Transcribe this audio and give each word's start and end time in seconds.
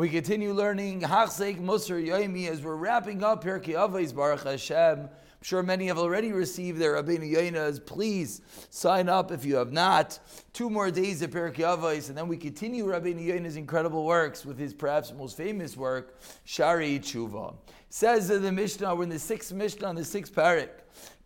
we 0.00 0.08
continue 0.08 0.54
learning 0.54 1.02
Hachzek 1.02 1.60
Musar 1.60 2.02
Yoimi 2.02 2.48
as 2.48 2.62
we're 2.62 2.76
wrapping 2.76 3.22
up 3.22 3.44
Pirkei 3.44 3.74
Avos 3.74 4.14
Baruch 4.14 4.44
Hashem. 4.44 5.00
I'm 5.00 5.08
sure 5.42 5.62
many 5.62 5.88
have 5.88 5.98
already 5.98 6.32
received 6.32 6.78
their 6.78 6.94
Rabbeinu 6.94 7.30
Yoinas. 7.30 7.84
Please 7.84 8.40
sign 8.70 9.10
up 9.10 9.30
if 9.30 9.44
you 9.44 9.56
have 9.56 9.72
not. 9.72 10.18
Two 10.54 10.70
more 10.70 10.90
days 10.90 11.20
of 11.20 11.32
Pirkei 11.32 11.76
Avos, 11.76 12.08
and 12.08 12.16
then 12.16 12.28
we 12.28 12.38
continue 12.38 12.86
Rabbeinu 12.86 13.26
Yoina's 13.26 13.56
incredible 13.56 14.06
works 14.06 14.46
with 14.46 14.58
his 14.58 14.72
perhaps 14.72 15.12
most 15.12 15.36
famous 15.36 15.76
work, 15.76 16.18
Shari 16.46 16.98
Tshuva. 16.98 17.54
Says 17.90 18.30
in 18.30 18.40
the 18.40 18.52
Mishnah, 18.52 18.94
we're 18.94 19.02
in 19.02 19.10
the 19.10 19.18
sixth 19.18 19.52
Mishnah 19.52 19.86
on 19.86 19.96
the 19.96 20.04
sixth 20.06 20.34
parak. 20.34 20.70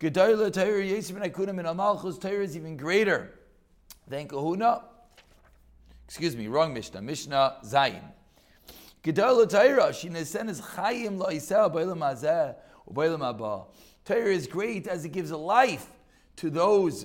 Gedoyla 0.00 0.52
Torah 0.52 0.82
and 0.82 1.32
Akunim 1.32 1.60
and 1.60 1.68
Amalchus 1.68 2.20
Torah 2.20 2.42
is 2.42 2.56
even 2.56 2.76
greater 2.76 3.38
than 4.08 4.26
Kahuna. 4.26 4.82
Excuse 6.08 6.34
me, 6.34 6.48
wrong 6.48 6.74
Mishnah. 6.74 7.00
Mishnah 7.02 7.58
Zayin. 7.64 8.02
Gedol 9.04 9.46
Torah, 9.50 9.90
shinesen 9.90 10.48
is 10.48 10.62
chayim 10.62 11.18
lo'iseh 11.18 11.70
b'olam 11.70 11.98
hazeh 11.98 12.54
u'b'olam 12.90 13.18
haba. 13.18 13.66
Torah 14.06 14.32
is 14.32 14.46
great 14.46 14.86
as 14.86 15.04
it 15.04 15.10
gives 15.10 15.30
a 15.30 15.36
life 15.36 15.86
to 16.36 16.48
those 16.48 17.04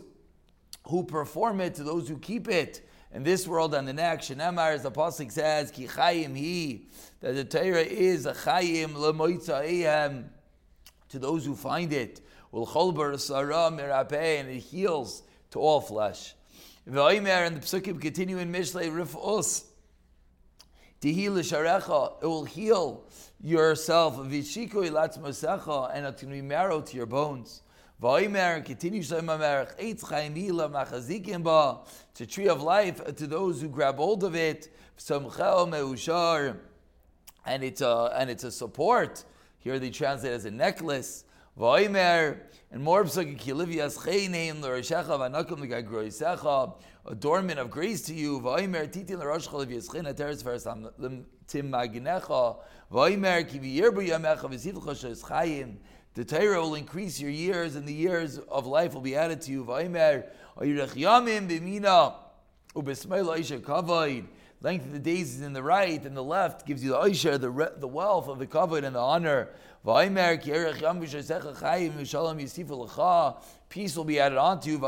who 0.88 1.04
perform 1.04 1.60
it, 1.60 1.76
to 1.76 1.84
those 1.84 2.08
who 2.08 2.18
keep 2.18 2.48
it 2.48 2.88
in 3.14 3.24
this 3.24 3.46
world 3.46 3.76
and 3.76 3.86
the 3.86 3.92
next. 3.92 4.30
Shenemar, 4.30 4.76
as 4.76 4.84
the 4.84 4.92
pasuk 4.92 5.30
says, 5.30 5.72
ki 5.72 5.88
chayim 5.88 6.38
he, 6.38 6.88
that 7.20 7.34
the 7.34 7.44
Torah 7.44 7.82
is 7.82 8.26
a 8.26 8.34
chayim 8.34 8.94
lemoitza'ihem 8.94 10.30
to 11.10 11.20
those 11.20 11.46
who 11.46 11.54
find 11.54 11.92
it. 11.92 12.22
Ulchol 12.54 12.96
bar 12.96 13.18
sarah 13.18 13.72
mirapeh, 13.72 14.40
and 14.40 14.50
it 14.50 14.60
heals 14.60 15.24
to 15.52 15.60
all 15.60 15.82
flesh. 15.82 16.34
And 16.86 16.96
the 16.96 17.02
psukim 17.02 18.00
continue 18.00 18.38
in 18.38 18.54
Mishlei 18.54 18.90
Rif'us, 18.90 19.66
it 21.02 22.26
will 22.26 22.44
heal 22.44 23.04
yourself. 23.42 24.18
Latzmasecha, 24.18 25.92
and 25.94 26.06
it's 26.06 26.22
going 26.22 26.34
to 26.34 26.42
be 26.42 26.42
marrow 26.42 26.82
to 26.82 26.98
your 26.98 27.06
bones. 27.06 27.62
It's 28.02 28.22
a 32.22 32.26
tree 32.26 32.48
of 32.48 32.62
life 32.62 33.16
to 33.16 33.28
those 33.28 33.62
who 33.62 33.68
grab 33.70 33.98
hold 33.98 34.24
of 34.24 34.36
it. 34.36 34.70
And 37.46 37.64
it's 37.64 37.82
a 37.82 38.14
and 38.16 38.30
it's 38.30 38.44
a 38.44 38.52
support. 38.52 39.24
Here 39.60 39.80
they 39.80 39.90
translate 39.90 40.34
as 40.34 40.46
a 40.46 40.52
necklace. 40.52 41.26
Vaimer 41.60 42.38
and 42.72 42.82
more 42.82 43.02
adornment 47.06 47.60
of 47.60 47.70
grace 47.70 48.02
to 48.04 48.14
you. 48.14 48.40
Vaimer 48.40 48.88
titin 48.88 49.20
l'rosh 49.20 49.48
chalav 49.50 49.68
yischin 49.68 50.08
ateres 50.08 50.42
versam 50.42 51.26
tim 51.48 51.70
maginecha. 51.70 52.58
Vaimer 52.90 53.44
kivi 53.44 53.76
yerbu 53.76 54.08
yamecha 54.08 54.44
v'sivcha 54.44 54.98
shes 54.98 55.22
chayim. 55.24 55.76
The 56.14 56.24
Torah 56.24 56.62
will 56.62 56.76
increase 56.76 57.20
your 57.20 57.30
years, 57.30 57.76
and 57.76 57.88
the 57.88 57.94
years 57.94 58.40
of 58.50 58.66
life 58.66 58.94
will 58.94 59.02
be 59.02 59.16
added 59.16 59.42
to 59.42 59.52
you. 59.52 59.66
Vaimer 59.66 60.30
oyirech 60.58 60.96
yamim 60.96 61.50
b'mina 61.50 62.14
ubesmeil 62.74 63.38
oisha 63.38 63.60
kavod. 63.60 64.26
Length 64.62 64.86
of 64.88 64.92
the 64.92 65.00
days 65.00 65.36
is 65.36 65.42
in 65.42 65.54
the 65.54 65.64
right, 65.64 66.04
and 66.04 66.18
the 66.18 66.24
left 66.24 66.66
gives 66.66 66.84
you 66.84 66.92
the 66.92 66.98
oisha, 66.98 67.40
the, 67.40 67.50
re- 67.50 67.70
the 67.78 67.88
wealth 67.88 68.28
of 68.28 68.40
the 68.40 68.48
kavod 68.48 68.84
and 68.84 68.94
the 68.94 69.00
honor. 69.00 69.48
Peace 73.70 73.96
will 73.96 74.04
be 74.04 74.20
added 74.20 74.38
onto 74.38 74.70
you. 74.70 74.86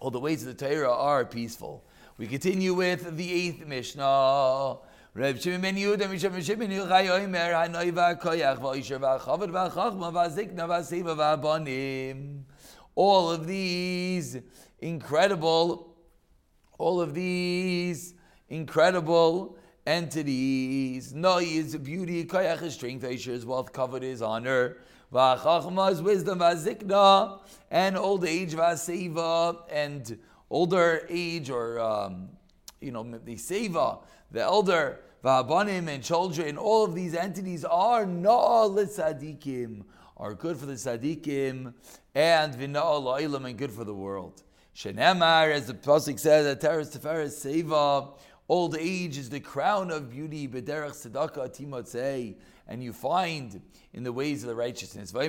All 0.00 0.10
the 0.10 0.20
ways 0.20 0.46
of 0.46 0.58
the 0.58 0.68
Torah 0.68 0.92
are 0.92 1.24
peaceful. 1.24 1.84
We 2.18 2.26
continue 2.26 2.74
with 2.74 3.16
the 3.16 3.32
eighth 3.32 3.66
Mishnah. 3.66 4.76
Reb 5.14 5.38
Shimon 5.40 5.60
ben 5.60 5.76
Yehuda 5.76 6.08
Misham 6.08 6.42
Shimon 6.42 6.70
Yochai 6.70 7.08
Omer 7.10 7.52
Hanoi 7.52 7.92
VaKoyach 7.92 8.58
VaOisher 8.58 8.98
VaChavod 8.98 9.50
VaChachma 9.50 10.12
VaZikna 10.12 10.66
VaSeva 10.66 11.14
VaBanim. 11.16 12.42
All 12.94 13.30
of 13.30 13.46
these 13.46 14.38
incredible, 14.80 15.96
all 16.78 17.00
of 17.00 17.14
these 17.14 18.14
incredible 18.48 19.56
entities. 19.86 21.12
Noi 21.14 21.44
is 21.44 21.76
beauty, 21.76 22.24
Koyach 22.24 22.62
is 22.62 22.74
strength, 22.74 23.04
Oisher 23.04 23.32
is 23.32 23.46
wealth, 23.46 23.72
Kavod 23.72 24.02
is 24.02 24.22
honor. 24.22 24.76
V'achachma 25.12 25.92
is 25.92 26.02
wisdom, 26.02 26.38
v'azikna, 26.38 27.40
and 27.70 27.96
old 27.96 28.24
age, 28.24 28.54
v'aseva, 28.54 29.58
and 29.70 30.18
older 30.50 31.06
age, 31.10 31.50
or, 31.50 31.78
um, 31.80 32.28
you 32.80 32.90
know, 32.90 33.02
the 33.02 33.36
seva, 33.36 34.02
the 34.30 34.40
elder, 34.40 35.00
v'abanim, 35.22 35.88
and 35.88 36.02
children, 36.02 36.56
all 36.56 36.84
of 36.84 36.94
these 36.94 37.14
entities 37.14 37.64
are 37.64 38.06
na 38.06 38.64
l'tzadikim, 38.64 39.84
are 40.16 40.34
good 40.34 40.56
for 40.56 40.66
the 40.66 40.74
tzadikim, 40.74 41.74
and 42.14 42.54
v'na 42.54 43.02
la'ilam, 43.02 43.48
and 43.48 43.58
good 43.58 43.72
for 43.72 43.84
the 43.84 43.94
world. 43.94 44.42
Shenemar, 44.74 45.52
as 45.52 45.66
the 45.66 45.74
Pasuk 45.74 46.18
says, 46.18 46.56
Ateres 46.56 46.96
Teferes 46.96 47.44
Seva, 47.44 48.14
old 48.48 48.74
age 48.78 49.18
is 49.18 49.28
the 49.28 49.40
crown 49.40 49.90
of 49.90 50.10
beauty, 50.10 50.48
Bederech 50.48 50.92
Tzedakah 51.06 51.50
Timotzei, 51.54 52.36
and 52.66 52.82
you 52.82 52.92
find 52.92 53.60
in 53.92 54.02
the 54.02 54.12
ways 54.12 54.42
of 54.42 54.48
the 54.48 54.54
righteousness. 54.54 55.12
The 55.12 55.20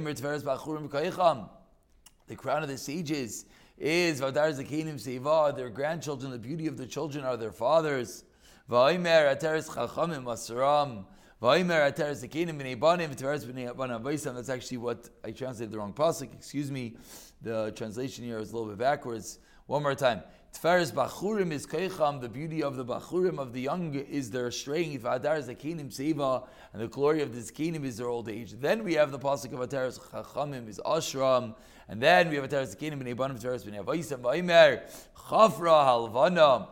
crown 2.37 2.63
of 2.63 2.69
the 2.69 2.77
sages 2.77 3.45
is 3.77 4.21
Vadar 4.21 4.53
Zakinim 4.53 4.95
Seva, 4.95 5.53
their 5.55 5.69
grandchildren, 5.69 6.31
the 6.31 6.39
beauty 6.39 6.67
of 6.67 6.77
the 6.77 6.85
children 6.85 7.25
are 7.25 7.35
their 7.35 7.51
fathers. 7.51 8.23
Vaimer 8.69 9.35
Ateres 9.35 9.67
Chachamim 9.69 10.23
Masaram. 10.23 11.05
B'nei 11.43 12.79
Banim 12.79 13.11
B'nei 13.11 13.75
Banim 13.75 14.35
That's 14.35 14.49
actually 14.49 14.77
what 14.77 15.09
I 15.25 15.31
translated 15.31 15.73
the 15.73 15.77
wrong 15.77 15.91
pasuk. 15.91 16.33
Excuse 16.33 16.71
me. 16.71 16.95
The 17.41 17.73
translation 17.75 18.23
here 18.23 18.39
is 18.39 18.53
a 18.53 18.55
little 18.55 18.69
bit 18.69 18.77
backwards. 18.77 19.39
One 19.65 19.83
more 19.83 19.93
time. 19.93 20.23
Tferes 20.53 20.93
Bachurim 20.93 21.51
is 21.51 21.67
Keicham, 21.67 22.21
the 22.21 22.29
beauty 22.29 22.63
of 22.63 22.77
the 22.77 22.85
Bachurim 22.85 23.39
of 23.39 23.51
the 23.51 23.59
young 23.59 23.93
is 23.93 24.31
their 24.31 24.51
strength. 24.51 25.03
Adar 25.03 25.39
Zakinim 25.39 25.93
Seva, 25.93 26.47
and 26.71 26.81
the 26.81 26.87
glory 26.87 27.21
of 27.21 27.33
the 27.33 27.41
Zakinim 27.41 27.83
is 27.83 27.97
their 27.97 28.07
old 28.07 28.29
age. 28.29 28.53
Then 28.53 28.85
we 28.85 28.93
have 28.93 29.11
the 29.11 29.19
Pasuk 29.19 29.51
of 29.51 29.67
Ataris 29.67 29.99
Chachamim 29.99 30.69
is 30.69 30.79
Ashram, 30.85 31.55
and 31.89 32.01
then 32.01 32.29
we 32.29 32.37
have 32.37 32.47
Ataris 32.47 32.75
Zakinim 32.77 33.01
and 33.01 33.17
Ebanim 33.17 33.41
Teres 33.41 33.65
Ben 33.65 33.73
Yavaisam 33.73 34.21
Vaimer, 34.21 34.83
Chafra 35.27 35.83
Halvana, 35.85 36.67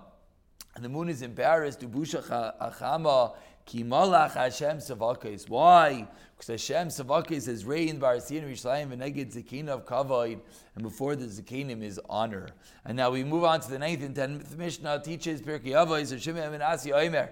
and 0.76 0.86
the 0.86 0.90
moon 0.90 1.10
is 1.10 1.22
embarrassed, 1.22 1.82
Dubusha 1.82 2.56
Achama, 2.62 3.34
Ki 3.66 3.84
Malach 3.84 4.34
Hashem 4.34 4.78
Savakis. 4.78 5.50
Why? 5.50 6.08
Because 6.36 6.48
Hashem 6.48 6.88
Savakis 6.88 7.48
is 7.48 7.66
reigned 7.66 8.00
by 8.00 8.18
Arsin 8.18 8.50
Rishlayim 8.50 8.96
Veneged 8.96 9.34
Zakin 9.34 9.68
of 9.68 9.86
Kavod, 9.86 10.40
and 10.76 10.84
before 10.84 11.16
the 11.16 11.26
Zakinim 11.26 11.84
is 11.84 12.00
honor. 12.10 12.50
And 12.86 12.98
now 12.98 13.12
we 13.12 13.24
move 13.24 13.44
on 13.44 13.60
to 13.62 13.70
the 13.70 13.80
ninth 13.80 14.04
and 14.04 14.16
tenth 14.16 14.58
Mishnah 14.58 15.02
teaches 15.04 15.42
Pirkei 15.42 15.74
Avos, 15.74 16.20
Shimon 16.20 16.54
and 16.54 16.64
Oimer. 16.64 17.30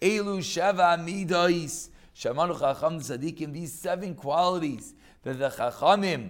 Elu 0.00 0.38
Sheva 0.38 0.98
Midois. 0.98 1.88
Shamanu 2.14 2.58
Chacham 2.58 3.00
Tzadikim, 3.00 3.52
these 3.52 3.72
seven 3.72 4.14
qualities 4.14 4.94
that 5.22 5.38
the 5.38 5.48
Chachamim 5.48 6.28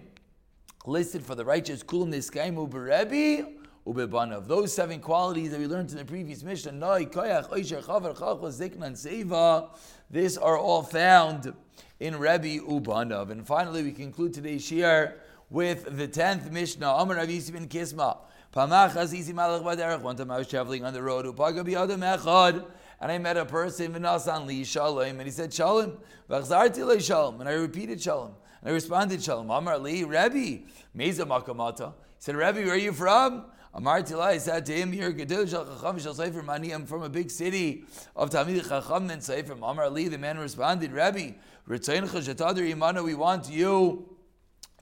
listed 0.87 1.25
for 1.25 1.35
the 1.35 1.45
righteous, 1.45 1.83
Kulam 1.83 2.15
Niskaimu 2.15 2.71
Berebi, 2.71 3.60
Ubebanav. 3.91 4.47
Those 4.47 4.73
seven 4.73 5.01
qualities 5.01 5.51
that 5.51 5.59
we 5.59 5.67
learned 5.67 5.91
in 5.91 5.97
the 5.97 6.05
previous 6.05 6.43
Mishnah, 6.43 6.73
Noi, 6.73 7.07
Koyach, 7.07 7.53
Oisher, 7.53 7.81
Chavar, 7.81 8.17
Chachva, 8.17 8.49
Zikna, 8.51 8.93
Seva, 8.93 9.71
these 10.11 10.39
are 10.39 10.57
all 10.57 10.83
found 10.83 11.53
in 11.99 12.19
Rebbe 12.19 12.65
Ubanav. 12.65 13.31
And 13.31 13.47
finally, 13.47 13.83
we 13.83 13.93
conclude 13.93 14.35
today's 14.35 14.65
Shir 14.65 15.15
with 15.51 15.97
the 15.97 16.07
tenth 16.07 16.51
Mishnah, 16.51 16.89
Amar 16.89 17.17
Avisi 17.17 17.53
bin 17.53 17.69
Kisma. 17.69 18.19
Pamach 18.55 18.95
Azizi 18.95 19.33
Malach 19.33 19.63
Baderech. 19.63 20.01
One 20.01 20.17
time 20.17 20.31
I 20.31 20.39
was 20.39 20.49
traveling 20.49 20.85
on 20.85 20.93
the 20.93 21.03
road, 21.03 21.25
Upaga 21.25 21.65
Biyadam 21.65 22.01
Echad, 22.01 22.65
and 23.01 23.13
I 23.13 23.19
met 23.19 23.37
a 23.37 23.45
person, 23.45 23.95
Vinasan 23.95 24.47
Li 24.47 24.65
Shalom, 24.65 25.07
and 25.07 25.23
he 25.23 25.31
said 25.31 25.55
Shalom, 25.55 25.99
Vachzarti 26.29 26.85
Le 26.85 27.01
Shalom, 27.01 27.41
and 27.41 27.49
I 27.49 27.53
repeated 27.53 28.01
Shalom. 28.01 28.35
And 28.61 28.71
I 28.71 28.73
responded 28.73 29.23
Shalom, 29.23 29.51
Amar 29.51 29.79
Li, 29.79 30.03
Rebbe, 30.03 30.65
Meza 30.97 31.25
Makamata. 31.25 31.93
He 31.93 32.25
said, 32.25 32.35
Rebbe, 32.35 32.61
where 32.63 32.75
are 32.75 32.77
you 32.77 32.93
from? 32.93 33.45
Amar 33.73 34.03
Tilai 34.03 34.41
said 34.41 34.67
to 34.67 34.73
him, 34.73 34.93
You're 34.93 35.13
Gedil 35.13 35.49
Shal 35.49 35.65
Chacham 35.65 36.01
Shal 36.01 36.15
Sefer 36.15 36.43
Mani, 36.43 36.73
I'm 36.73 36.87
from 36.87 37.05
a 37.05 37.09
big 37.09 37.31
city 37.31 37.85
of 38.17 38.31
Tamid 38.31 38.69
Chacham 38.69 39.09
and 39.11 39.23
Sefer. 39.23 39.53
Amar 39.53 39.85
Ali, 39.85 40.09
the 40.09 40.19
man 40.19 40.39
responded, 40.39 40.93
Rabbi, 40.93 41.33
Ritzayin 41.69 42.09
Chashatadar 42.09 42.69
Imana, 42.69 43.05
we 43.05 43.15
want 43.15 43.49
you 43.49 44.17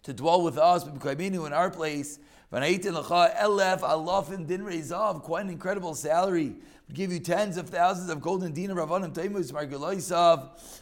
to 0.04 0.14
dwell 0.14 0.42
with 0.42 0.56
us, 0.56 0.86
in 0.86 1.52
our 1.52 1.70
place, 1.70 2.18
elef 2.52 3.80
alafim 3.80 4.46
din 4.46 4.62
reizav, 4.62 5.22
quite 5.22 5.44
an 5.44 5.50
incredible 5.50 5.94
salary. 5.94 6.54
I'll 6.88 6.94
give 6.94 7.12
you 7.12 7.20
tens 7.20 7.58
of 7.58 7.68
thousands 7.68 8.08
of 8.08 8.22
golden 8.22 8.54
dinar 8.54 8.80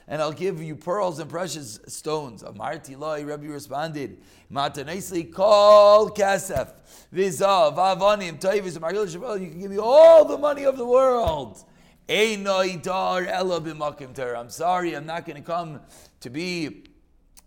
and 0.09 0.23
I'll 0.23 0.33
give 0.33 0.63
you 0.63 0.77
pearls 0.77 1.19
and 1.19 1.29
precious 1.29 1.81
stones. 1.89 2.45
Amarti 2.45 2.97
loy, 2.97 3.25
Rebbe 3.25 3.49
responded, 3.49 4.19
Matanesli 4.53 5.33
kol 5.33 6.11
kasef, 6.11 6.71
vizav, 7.13 7.75
avanim, 7.77 8.39
taimus 8.39 8.79
marguloisav, 8.79 9.41
you 9.41 9.51
can 9.51 9.61
give 9.61 9.71
me 9.73 9.79
all 9.79 10.25
the 10.25 10.39
money 10.39 10.63
of 10.63 10.77
the 10.77 10.87
world. 10.87 11.65
I'm 12.09 12.45
sorry, 14.49 14.95
I'm 14.95 15.07
not 15.07 15.27
going 15.27 15.37
to 15.37 15.43
come 15.43 15.81
to 16.21 16.31
be 16.31 16.85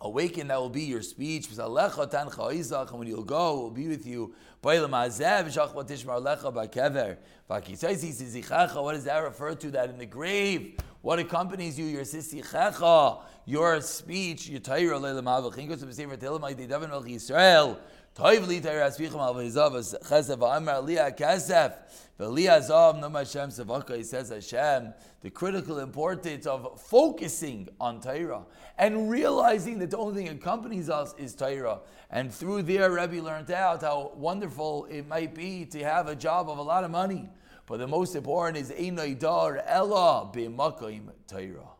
awaken, 0.00 0.48
that 0.48 0.60
will 0.60 0.68
be 0.68 0.82
your 0.82 1.02
speech. 1.02 1.48
And 1.50 1.58
when 1.58 3.08
you'll 3.08 3.24
go, 3.24 3.58
it 3.58 3.62
will 3.62 3.70
be 3.70 3.88
with 3.88 4.06
you. 4.06 4.34
What 4.60 4.74
does 4.74 5.18
that 5.18 5.44
refer 9.22 9.54
to? 9.54 9.70
That 9.70 9.90
in 9.90 9.98
the 9.98 10.06
grave, 10.06 10.78
what 11.02 11.18
accompanies 11.18 11.78
you? 11.78 11.84
Your 11.86 12.02
Sisi 12.02 12.42
Checha. 12.44 13.20
Your 13.46 13.82
speech, 13.82 14.48
your 14.48 14.60
Torah, 14.60 14.98
Toiv 18.14 18.46
teir 18.62 18.80
asvichim 18.80 19.18
al 19.18 19.34
v'hizav 19.34 19.72
chesef 20.04 20.38
v'amar 20.38 20.86
liya 20.86 21.16
kesef 21.16 21.74
v'liya 22.20 22.60
zav 22.60 23.00
no 23.00 23.08
Hashem 23.08 23.50
sevaka 23.50 23.96
he 23.96 24.04
says 24.04 24.28
Hashem 24.28 24.94
the 25.20 25.30
critical 25.30 25.80
importance 25.80 26.46
of 26.46 26.80
focusing 26.80 27.68
on 27.80 28.00
Torah 28.00 28.44
and 28.78 29.10
realizing 29.10 29.80
that 29.80 29.90
the 29.90 29.96
only 29.96 30.22
thing 30.22 30.28
accompanies 30.28 30.88
us 30.88 31.12
is 31.18 31.34
Torah. 31.34 31.80
And 32.08 32.32
through 32.32 32.62
there 32.62 32.92
Rebbe 32.92 33.20
learned 33.20 33.50
out 33.50 33.80
how 33.80 34.12
wonderful 34.14 34.84
it 34.84 35.08
might 35.08 35.34
be 35.34 35.64
to 35.64 35.82
have 35.82 36.06
a 36.06 36.14
job 36.14 36.48
of 36.48 36.58
a 36.58 36.62
lot 36.62 36.84
of 36.84 36.92
money. 36.92 37.28
But 37.66 37.78
the 37.78 37.88
most 37.88 38.14
important 38.14 38.58
is 38.58 38.70
Einay 38.70 39.18
Dar 39.18 39.56
Ella 39.66 40.30
B'Makayim 40.32 41.08
Torah 41.26 41.73